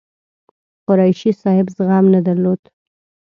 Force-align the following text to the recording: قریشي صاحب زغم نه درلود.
قریشي 0.87 1.31
صاحب 1.41 1.67
زغم 1.77 2.05
نه 2.13 2.19
درلود. 2.27 2.61